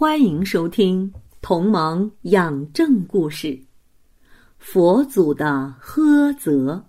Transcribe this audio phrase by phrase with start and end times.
[0.00, 1.10] 欢迎收听
[1.42, 3.48] 《同盟养正故事》，
[4.56, 6.80] 佛祖的呵责。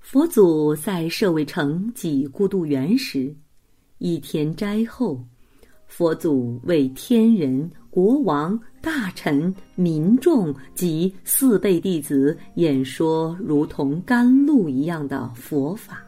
[0.00, 3.36] 佛祖在舍卫城几孤独园时，
[3.98, 5.22] 一天斋后，
[5.86, 16.02] 佛祖为天人、国王、大臣、民众及四辈弟子演说如同甘露一样的佛法。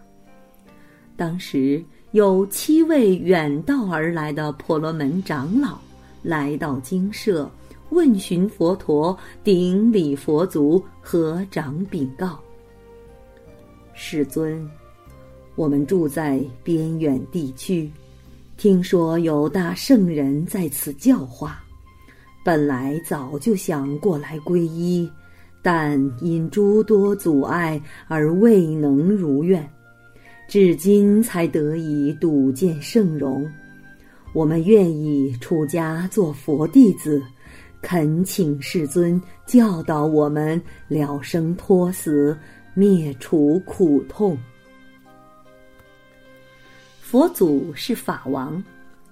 [1.18, 1.84] 当时。
[2.12, 5.78] 有七位远道而来的婆罗门长老
[6.22, 7.50] 来到精舍，
[7.90, 12.38] 问询佛陀，顶礼佛足，合掌禀告
[13.92, 14.66] ：“世尊，
[15.54, 17.90] 我们住在边远地区，
[18.56, 21.62] 听说有大圣人在此教化，
[22.42, 25.06] 本来早就想过来皈依，
[25.60, 29.68] 但因诸多阻碍而未能如愿。”
[30.48, 33.46] 至今才得以睹见圣容，
[34.32, 37.22] 我们愿意出家做佛弟子，
[37.82, 42.34] 恳请世尊教导我们了生脱死，
[42.72, 44.38] 灭除苦痛。
[46.98, 48.64] 佛祖是法王，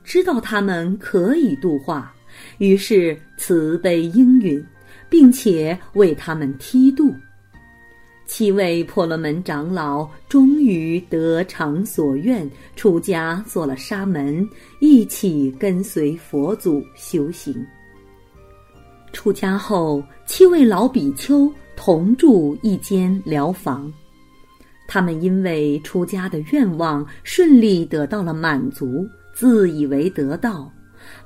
[0.02, 2.14] 知道他们可以度化，
[2.56, 4.64] 于是慈悲应允，
[5.10, 7.14] 并且为他们梯度。
[8.26, 14.46] 七位婆罗门长老终于得偿所愿，出家做了沙门，
[14.80, 17.54] 一起跟随佛祖修行。
[19.12, 23.90] 出家后，七位老比丘同住一间疗房。
[24.88, 30.70] 他们因为出家的愿望顺利得到了满足，自以为得道，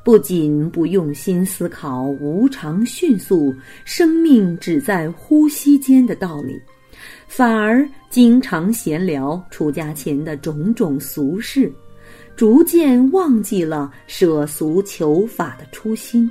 [0.04, 3.54] 不仅不用心思考无常迅速、
[3.84, 6.60] 生命只在呼吸间的道理。
[7.32, 11.72] 反而经常闲聊出家前的种种俗事，
[12.34, 16.28] 逐渐忘记了舍俗求法的初心。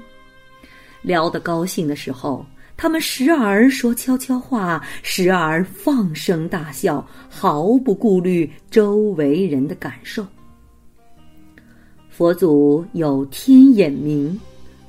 [1.01, 2.45] 聊得高兴的时候，
[2.75, 10.27] 他们时而说悄悄话，时而放声大笑，毫不顾虑周围人的感受。
[12.09, 14.38] 佛祖有天眼明、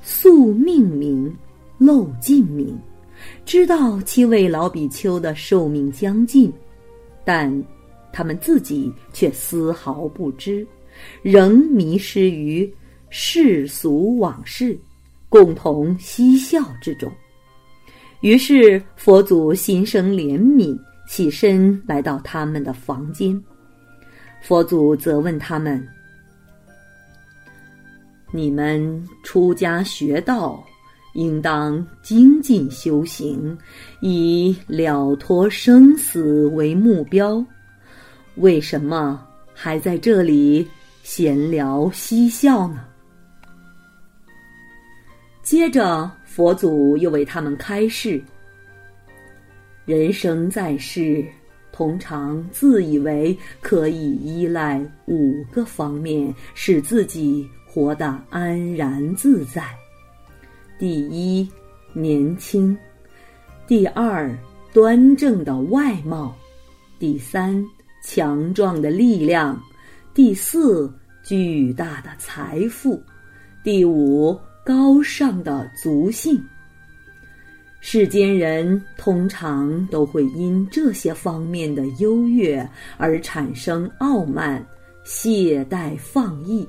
[0.03, 1.32] 宿命明、
[1.78, 2.76] 漏尽明。
[3.44, 6.53] 知道七位老比丘的寿命将近，
[7.25, 7.64] 但
[8.12, 10.66] 他们自己却丝毫不知，
[11.22, 12.72] 仍迷失于
[13.08, 14.78] 世俗往事，
[15.28, 17.10] 共同嬉笑之中。
[18.20, 23.41] 于是佛祖心生怜悯，起身来到他们的房间。
[24.42, 25.87] 佛祖责问他们
[28.32, 30.64] ：“你们出家学道。”
[31.15, 33.56] 应当精进修行，
[34.00, 37.44] 以了脱生死为目标。
[38.37, 40.66] 为什么还在这里
[41.03, 42.84] 闲聊嬉笑呢？
[45.43, 48.22] 接着，佛祖又为他们开示：
[49.84, 51.25] 人生在世，
[51.72, 59.65] 通常自以为可以依赖五个方面，使自己活得安然自在。
[60.81, 61.47] 第一，
[61.93, 62.75] 年轻；
[63.67, 64.35] 第二，
[64.73, 66.33] 端正的外貌；
[66.99, 67.63] 第三，
[68.03, 69.55] 强壮的力量；
[70.15, 70.91] 第四，
[71.23, 72.99] 巨大的财富；
[73.63, 76.43] 第五，高尚的族性。
[77.81, 82.67] 世间人通常都会因这些方面的优越
[82.97, 84.67] 而产生傲慢、
[85.05, 86.67] 懈怠、放逸。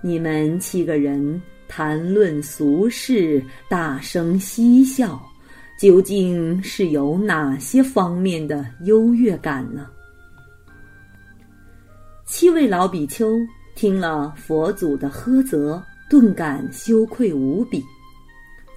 [0.00, 1.38] 你们七个人。
[1.70, 5.22] 谈论俗事，大声嬉笑，
[5.78, 9.86] 究竟是有哪些方面的优越感呢？
[12.26, 13.38] 七位老比丘
[13.76, 15.80] 听了佛祖的呵责，
[16.10, 17.80] 顿感羞愧无比。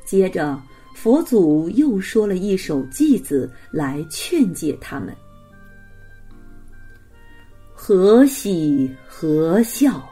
[0.06, 0.62] 接着，
[0.94, 5.16] 佛祖又说了一首偈子来劝诫他们：
[7.74, 10.08] 何喜何笑。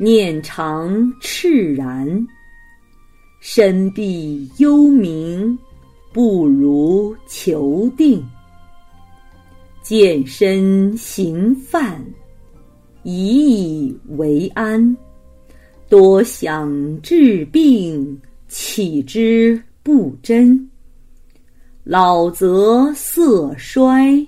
[0.00, 2.26] 念常炽然，
[3.40, 5.58] 身必幽冥，
[6.12, 8.24] 不如求定。
[9.82, 12.00] 见身行犯，
[13.02, 14.96] 以以为安，
[15.88, 20.70] 多想治病，岂知不真？
[21.82, 24.24] 老则色衰，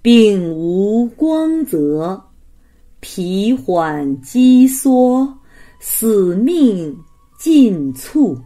[0.00, 2.22] 病无光泽，
[3.00, 5.32] 疲缓肌缩，
[5.80, 6.96] 死命
[7.38, 8.36] 尽促。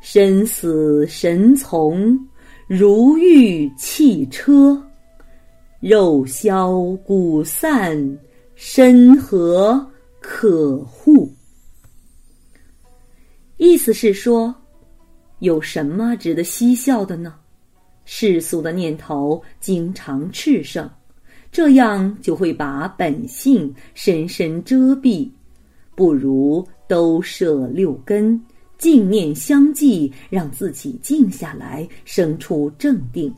[0.00, 2.18] 身死神从，
[2.66, 4.76] 如遇汽车；
[5.80, 8.18] 肉消骨散，
[8.54, 9.90] 身何
[10.20, 11.32] 可护？
[13.56, 14.54] 意思是说，
[15.38, 17.34] 有什么值得嬉笑的呢？
[18.04, 20.90] 世俗的念头经常炽盛，
[21.54, 25.30] 这样就会把本性深深遮蔽。
[25.94, 28.38] 不如都摄六根。
[28.76, 33.32] 静念相继，让自己静下来，生出正定。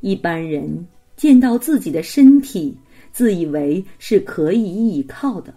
[0.00, 0.84] 一般人
[1.14, 2.76] 见到自己的身体，
[3.12, 5.54] 自以为是可以依靠的，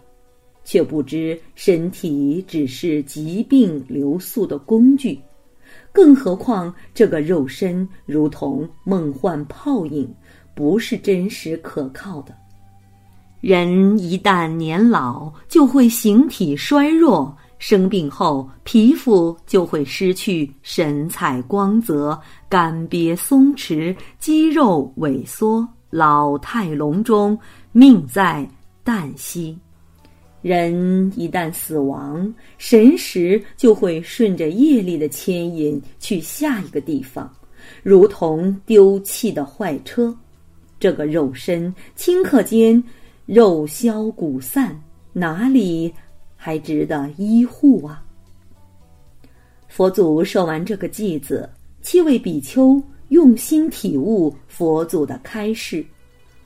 [0.64, 5.20] 却不知身体只是疾病留宿的工具。
[5.92, 10.12] 更何况这个肉身如同梦幻泡影，
[10.56, 12.34] 不是真实可靠的。
[13.42, 17.36] 人一旦年老，就会形体衰弱。
[17.58, 22.20] 生病后，皮肤就会失去神采光泽，
[22.50, 27.38] 干瘪松弛，肌肉萎缩，老态龙钟，
[27.72, 28.50] 命在
[28.84, 29.56] 旦夕。
[30.42, 37.32] 人一旦死亡，神识就会顺着业力的牵引去下一个地方，
[37.84, 40.16] 如同丢弃的坏车。
[40.80, 42.84] 这个肉身顷刻间
[43.28, 44.82] 肉消骨散，
[45.14, 45.94] 哪里？
[46.36, 48.04] 还值得医护啊！
[49.68, 51.48] 佛祖受完这个偈子，
[51.84, 55.86] 七位比丘用心体悟佛祖的开示，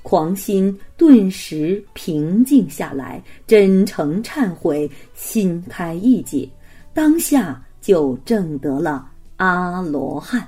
[0.06, 6.48] 狂心顿时平静下来，真诚忏悔，心开意解，
[6.94, 10.48] 当下就证得了阿罗汉。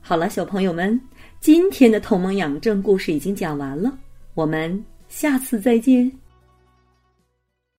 [0.00, 0.98] 好了，小朋友们，
[1.38, 3.92] 今天的同盟养正故事已经讲完了，
[4.32, 6.10] 我们下次再见。